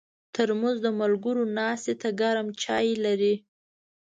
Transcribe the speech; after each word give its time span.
ترموز 0.33 0.77
د 0.85 0.87
ملګرو 1.01 1.43
ناستې 1.57 1.93
ته 2.01 2.09
ګرم 2.21 2.47
چای 2.61 2.89
لري. 3.05 3.35